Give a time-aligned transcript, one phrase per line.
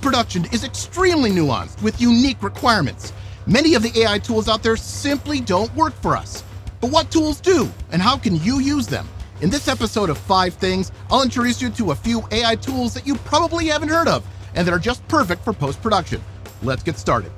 [0.00, 3.12] Production is extremely nuanced with unique requirements.
[3.46, 6.42] Many of the AI tools out there simply don't work for us.
[6.80, 9.06] But what tools do, and how can you use them?
[9.42, 13.06] In this episode of Five Things, I'll introduce you to a few AI tools that
[13.06, 14.24] you probably haven't heard of
[14.54, 16.22] and that are just perfect for post production.
[16.62, 17.30] Let's get started.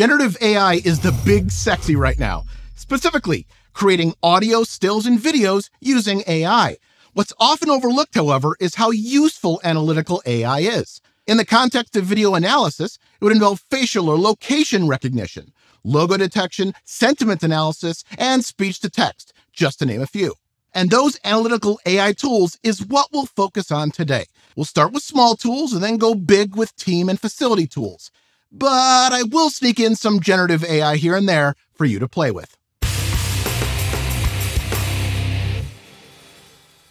[0.00, 6.24] Generative AI is the big sexy right now, specifically creating audio, stills, and videos using
[6.26, 6.78] AI.
[7.12, 11.02] What's often overlooked, however, is how useful analytical AI is.
[11.26, 15.52] In the context of video analysis, it would involve facial or location recognition,
[15.84, 20.32] logo detection, sentiment analysis, and speech to text, just to name a few.
[20.72, 24.24] And those analytical AI tools is what we'll focus on today.
[24.56, 28.10] We'll start with small tools and then go big with team and facility tools.
[28.52, 32.32] But I will sneak in some generative AI here and there for you to play
[32.32, 32.56] with.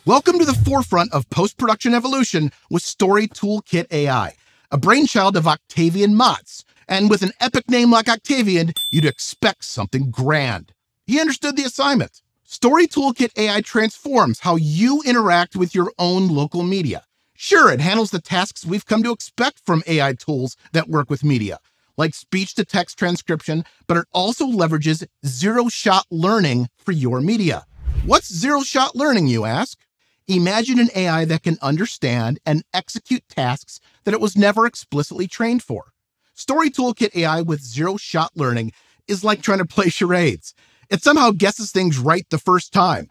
[0.05, 4.35] Welcome to the forefront of post production evolution with Story Toolkit AI,
[4.71, 6.63] a brainchild of Octavian Mots.
[6.87, 10.71] And with an epic name like Octavian, you'd expect something grand.
[11.05, 12.21] He understood the assignment.
[12.45, 17.03] Story Toolkit AI transforms how you interact with your own local media.
[17.41, 21.23] Sure, it handles the tasks we've come to expect from AI tools that work with
[21.23, 21.57] media,
[21.95, 27.65] like speech to text transcription, but it also leverages zero shot learning for your media.
[28.05, 29.79] What's zero shot learning, you ask?
[30.27, 35.63] Imagine an AI that can understand and execute tasks that it was never explicitly trained
[35.63, 35.93] for.
[36.33, 38.73] Story Toolkit AI with zero shot learning
[39.07, 40.53] is like trying to play charades.
[40.89, 43.07] It somehow guesses things right the first time,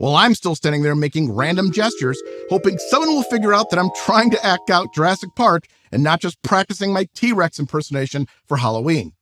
[0.00, 3.90] while I'm still standing there making random gestures, hoping someone will figure out that I'm
[3.94, 8.56] trying to act out Jurassic Park and not just practicing my T Rex impersonation for
[8.56, 9.12] Halloween.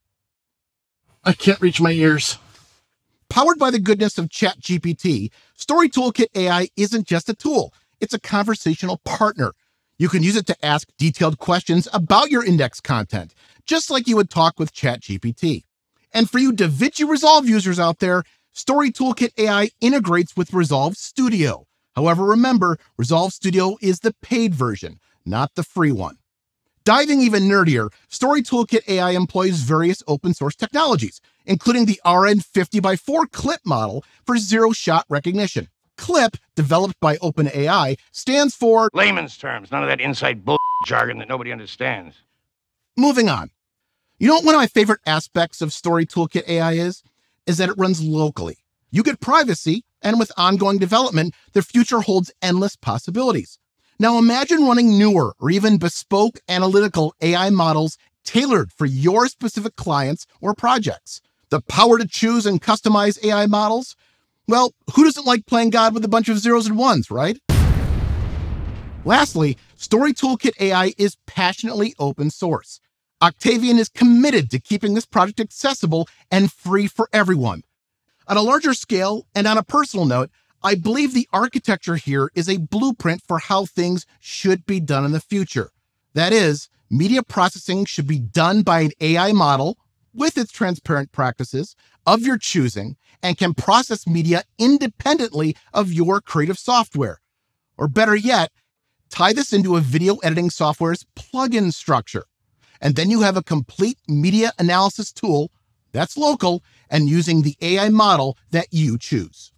[1.25, 2.37] I can't reach my ears.
[3.29, 8.19] Powered by the goodness of ChatGPT, Story Toolkit AI isn't just a tool, it's a
[8.19, 9.51] conversational partner.
[9.97, 13.33] You can use it to ask detailed questions about your index content,
[13.65, 15.65] just like you would talk with ChatGPT.
[16.13, 18.23] And for you DaVinci Resolve users out there,
[18.59, 21.65] Story Toolkit AI integrates with Resolve Studio.
[21.95, 26.17] However, remember, Resolve Studio is the paid version, not the free one.
[26.83, 33.61] Diving even nerdier, Story Toolkit AI employs various open source technologies, including the RN50x4 CLIP
[33.65, 35.69] model for zero shot recognition.
[35.95, 41.29] CLIP, developed by OpenAI, stands for layman's terms, none of that inside bull jargon that
[41.29, 42.17] nobody understands.
[42.97, 43.51] Moving on.
[44.17, 47.03] You know what one of my favorite aspects of Story Toolkit AI is?
[47.49, 48.59] Is that it runs locally.
[48.91, 53.57] You get privacy, and with ongoing development, the future holds endless possibilities.
[53.97, 60.27] Now imagine running newer or even bespoke analytical AI models tailored for your specific clients
[60.39, 63.95] or projects the power to choose and customize AI models?
[64.47, 67.39] Well, who doesn't like playing God with a bunch of zeros and ones, right?
[69.05, 72.79] Lastly, Story Toolkit AI is passionately open source.
[73.21, 77.63] Octavian is committed to keeping this project accessible and free for everyone.
[78.29, 80.29] On a larger scale and on a personal note,
[80.63, 85.11] I believe the architecture here is a blueprint for how things should be done in
[85.11, 85.71] the future.
[86.13, 89.77] That is, media processing should be done by an AI model
[90.13, 91.75] with its transparent practices
[92.05, 97.19] of your choosing and can process media independently of your creative software.
[97.77, 98.51] Or better yet,
[99.09, 102.25] tie this into a video editing software's plugin structure.
[102.81, 105.51] And then you have a complete media analysis tool
[105.91, 109.51] that's local and using the AI model that you choose.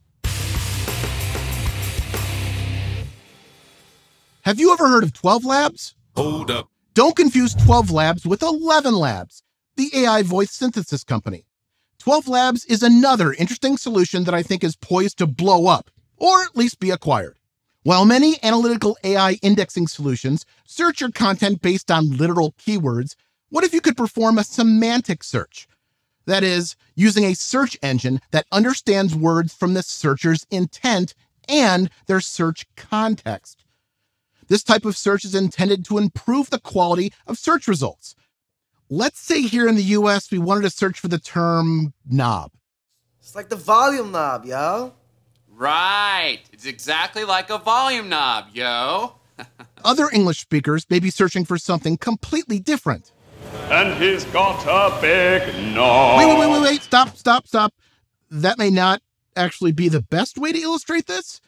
[4.44, 5.96] Have you ever heard of 12 Labs?
[6.16, 6.70] Hold up.
[6.94, 9.44] Don't confuse 12 Labs with 11 Labs
[9.76, 11.46] the AI voice synthesis company.
[12.00, 16.44] 12 Labs is another interesting solution that I think is poised to blow up, or
[16.44, 17.38] at least be acquired.
[17.84, 23.16] While many analytical AI indexing solutions search your content based on literal keywords,
[23.50, 25.68] what if you could perform a semantic search?
[26.26, 31.16] That is, using a search engine that understands words from the searcher's intent
[31.50, 33.66] and their search context.
[34.48, 38.16] This type of search is intended to improve the quality of search results,
[38.92, 42.52] let's say here in the US, we wanted to search for the term knob.
[43.20, 44.94] It's like the volume knob, yo.
[45.62, 46.40] Right.
[46.52, 49.18] It's exactly like a volume knob, yo.
[49.86, 53.12] Other English speakers may be searching for something completely different.
[53.70, 55.44] And he's got a big
[55.76, 56.18] knob.
[56.18, 56.82] Wait, wait, wait, wait, wait.
[56.82, 57.76] Stop, stop, stop.
[58.32, 59.04] That may not
[59.36, 61.40] actually be the best way to illustrate this.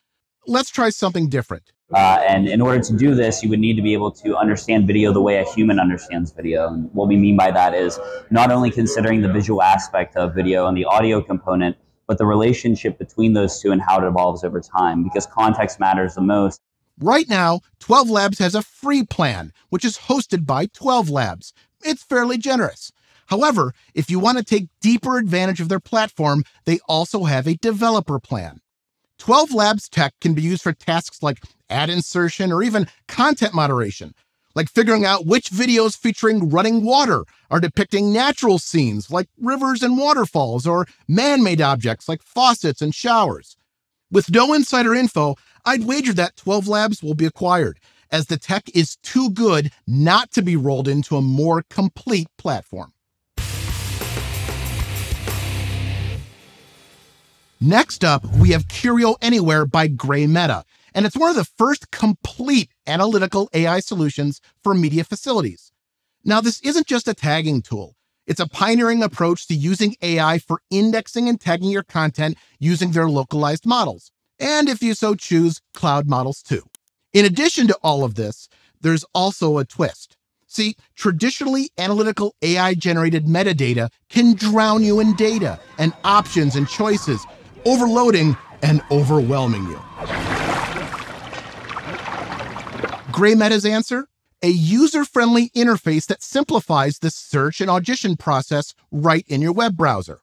[0.46, 1.72] Let's try something different.
[1.92, 4.86] Uh, and in order to do this, you would need to be able to understand
[4.86, 6.68] video the way a human understands video.
[6.68, 8.00] And what we mean by that is
[8.30, 11.78] not only considering the visual aspect of video and the audio component,
[12.08, 16.16] but the relationship between those two and how it evolves over time, because context matters
[16.16, 16.60] the most.
[17.00, 21.54] Right now, 12 Labs has a free plan, which is hosted by 12 Labs.
[21.84, 22.92] It's fairly generous.
[23.28, 27.56] However, if you want to take deeper advantage of their platform, they also have a
[27.56, 28.60] developer plan.
[29.18, 34.14] 12 Labs tech can be used for tasks like ad insertion or even content moderation,
[34.56, 39.98] like figuring out which videos featuring running water are depicting natural scenes like rivers and
[39.98, 43.58] waterfalls or man made objects like faucets and showers.
[44.12, 45.36] With no insider info,
[45.66, 47.80] I'd wager that 12 Labs will be acquired,
[48.12, 52.94] as the tech is too good not to be rolled into a more complete platform.
[57.60, 60.64] Next up, we have Curio Anywhere by GrayMeta,
[60.94, 65.72] and it's one of the first complete analytical AI solutions for media facilities.
[66.24, 67.96] Now, this isn't just a tagging tool.
[68.26, 73.10] It's a pioneering approach to using AI for indexing and tagging your content using their
[73.10, 74.12] localized models.
[74.40, 76.64] And if you so choose, cloud models too.
[77.12, 78.48] In addition to all of this,
[78.80, 80.18] there's also a twist.
[80.48, 87.26] See, traditionally analytical AI generated metadata can drown you in data and options and choices,
[87.66, 90.43] overloading and overwhelming you.
[93.14, 94.08] GrayMeta's answer?
[94.42, 99.78] A user friendly interface that simplifies the search and audition process right in your web
[99.78, 100.22] browser.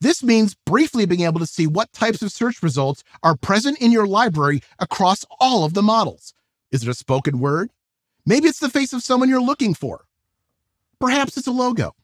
[0.00, 3.90] This means briefly being able to see what types of search results are present in
[3.90, 6.34] your library across all of the models.
[6.70, 7.70] Is it a spoken word?
[8.24, 10.04] Maybe it's the face of someone you're looking for.
[11.00, 11.96] Perhaps it's a logo.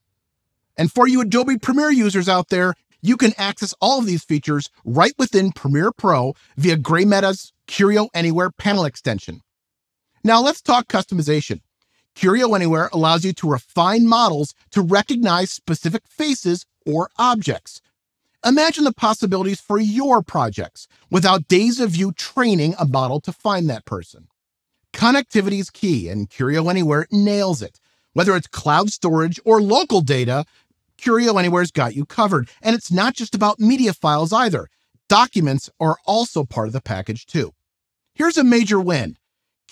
[0.77, 4.71] And for you Adobe Premiere users out there, you can access all of these features
[4.85, 9.43] right within Premiere Pro via GrayMeta's Curio Anywhere panel extension.
[10.23, 11.61] Now let's talk customization.
[12.15, 17.81] Curio Anywhere allows you to refine models to recognize specific faces or objects.
[18.45, 23.69] Imagine the possibilities for your projects without days of you training a model to find
[23.69, 24.29] that person.
[24.93, 27.81] Connectivity is key, and Curio Anywhere nails it.
[28.13, 30.45] Whether it's cloud storage or local data,
[30.99, 32.49] Curio Anywhere's got you covered.
[32.61, 34.69] And it's not just about media files either.
[35.09, 37.53] Documents are also part of the package too.
[38.15, 39.17] Here's a major win.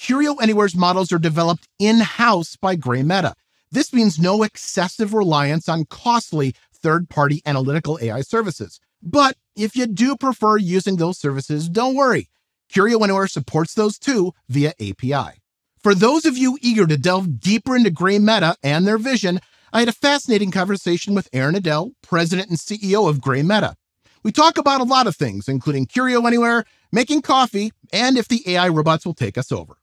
[0.00, 3.33] Curio Anywhere's models are developed in-house by GrayMeta.
[3.73, 8.79] This means no excessive reliance on costly third-party analytical AI services.
[9.03, 12.31] But if you do prefer using those services, don't worry.
[12.71, 15.41] Curio Anywhere supports those too via API.
[15.83, 19.41] For those of you eager to delve deeper into GrayMeta and their vision,
[19.73, 23.75] I had a fascinating conversation with Aaron Edell, president and CEO of GrayMeta.
[24.23, 28.43] We talk about a lot of things, including Curio Anywhere, making coffee, and if the
[28.47, 29.77] AI robots will take us over.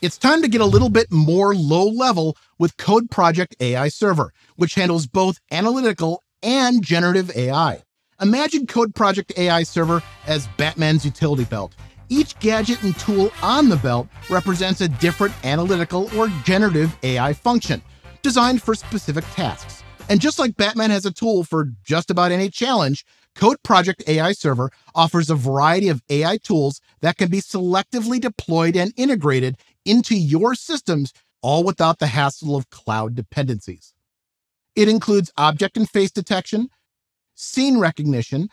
[0.00, 4.32] It's time to get a little bit more low level with Code Project AI Server,
[4.54, 7.82] which handles both analytical and generative AI.
[8.20, 11.74] Imagine Code Project AI Server as Batman's utility belt.
[12.08, 17.82] Each gadget and tool on the belt represents a different analytical or generative AI function
[18.22, 19.82] designed for specific tasks.
[20.08, 23.04] And just like Batman has a tool for just about any challenge,
[23.38, 28.74] Code Project AI Server offers a variety of AI tools that can be selectively deployed
[28.74, 29.56] and integrated
[29.88, 31.12] into your systems,
[31.42, 33.94] all without the hassle of cloud dependencies.
[34.76, 36.68] It includes object and face detection,
[37.34, 38.48] scene recognition,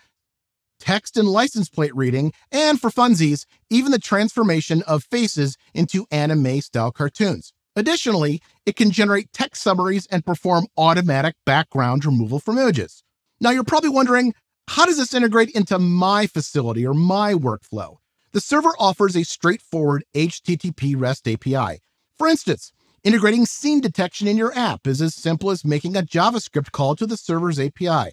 [0.79, 6.61] text and license plate reading, and for funsies, even the transformation of faces into anime
[6.61, 7.53] style cartoons.
[7.75, 13.03] Additionally, it can generate text summaries and perform automatic background removal from images.
[13.41, 14.33] Now, you're probably wondering
[14.67, 17.97] how does this integrate into my facility or my workflow?
[18.35, 21.79] The server offers a straightforward HTTP REST API.
[22.17, 26.73] For instance, integrating scene detection in your app is as simple as making a JavaScript
[26.73, 28.11] call to the server's API.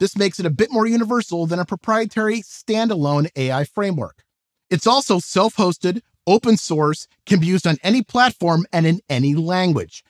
[0.00, 4.24] This makes it a bit more universal than a proprietary standalone AI framework.
[4.70, 9.36] It's also self hosted, open source, can be used on any platform and in any
[9.36, 10.02] language.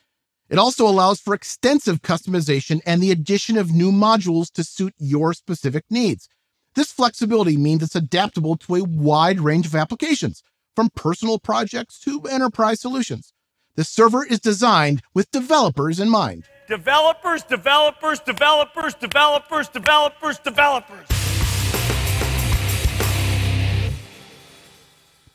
[0.49, 5.35] It also allows for extensive customization and the addition of new modules to suit your
[5.35, 6.27] specific needs.
[6.73, 10.41] This flexibility means it's adaptable to a wide range of applications,
[10.73, 13.33] from personal projects to enterprise solutions.
[13.75, 16.45] The server is designed with developers in mind.
[16.69, 21.07] Developers, developers, developers, developers, developers, developers.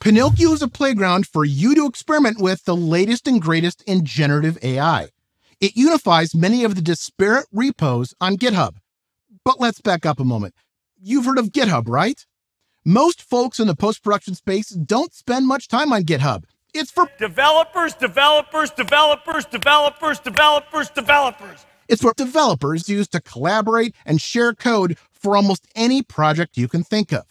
[0.01, 4.57] Pinokio is a playground for you to experiment with the latest and greatest in generative
[4.63, 5.09] AI.
[5.61, 8.77] It unifies many of the disparate repos on GitHub.
[9.45, 10.55] But let's back up a moment.
[10.99, 12.25] You've heard of GitHub, right?
[12.83, 16.45] Most folks in the post production space don't spend much time on GitHub.
[16.73, 21.67] It's for Developers, developers, developers, developers, developers, developers.
[21.89, 26.83] It's what developers use to collaborate and share code for almost any project you can
[26.83, 27.25] think of.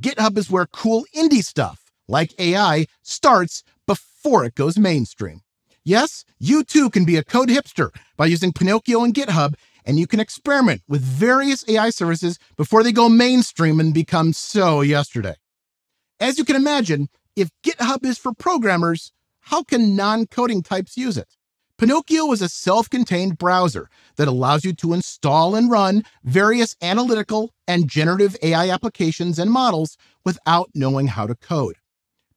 [0.00, 5.42] GitHub is where cool indie stuff, like AI, starts before it goes mainstream.
[5.84, 9.54] Yes, you too can be a code hipster by using Pinokio and GitHub,
[9.90, 14.82] and you can experiment with various AI services before they go mainstream and become so
[14.82, 15.34] yesterday.
[16.20, 21.16] As you can imagine, if GitHub is for programmers, how can non coding types use
[21.16, 21.34] it?
[21.76, 27.52] Pinokio is a self contained browser that allows you to install and run various analytical
[27.66, 31.79] and generative AI applications and models without knowing how to code.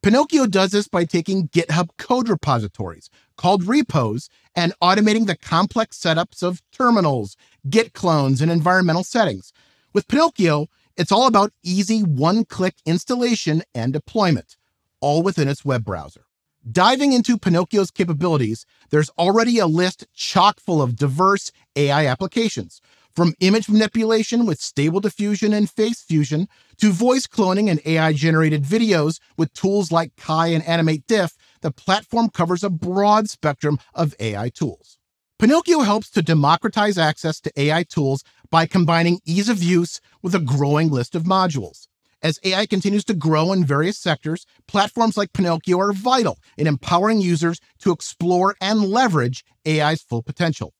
[0.03, 6.43] Pinokio does this by taking GitHub code repositories called repos and automating the complex setups
[6.43, 7.37] of terminals,
[7.69, 9.53] Git clones, and environmental settings.
[9.93, 10.67] With Pinokio,
[10.97, 14.57] it's all about easy one click installation and deployment,
[14.99, 16.25] all within its web browser.
[16.69, 22.81] Diving into Pinokio's capabilities, there's already a list chock full of diverse AI applications,
[23.15, 28.63] from image manipulation with stable diffusion and face fusion to voice cloning and AI generated
[28.63, 34.15] videos with tools like Kai and Animate Diff, the platform covers a broad spectrum of
[34.19, 34.97] AI tools.
[35.39, 40.39] Pinokio helps to democratize access to AI tools by combining ease of use with a
[40.39, 41.87] growing list of modules.
[42.21, 47.19] As AI continues to grow in various sectors, platforms like Pinokio are vital in empowering
[47.19, 50.73] users to explore and leverage AI's full potential.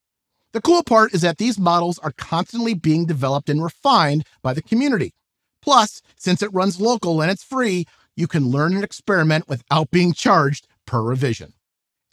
[0.53, 4.62] The cool part is that these models are constantly being developed and refined by the
[4.62, 5.15] community.
[5.63, 10.13] Plus, since it runs local and it's free, you can learn and experiment without being
[10.13, 11.53] charged per revision.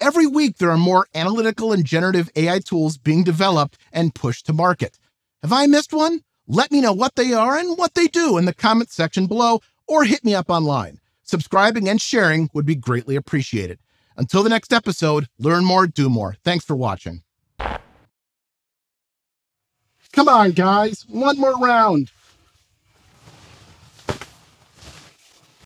[0.00, 4.54] Every week, there are more analytical and generative AI tools being developed and pushed to
[4.54, 4.98] market.
[5.42, 6.22] Have I missed one?
[6.46, 9.60] Let me know what they are and what they do in the comment section below,
[9.86, 10.98] or hit me up online.
[11.22, 13.78] Subscribing and sharing would be greatly appreciated.
[14.16, 16.36] Until the next episode, learn more, do more.
[16.42, 17.22] Thanks for watching.
[20.12, 21.06] Come on, guys.
[21.08, 22.10] One more round.